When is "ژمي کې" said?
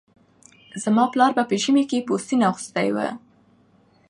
1.63-2.05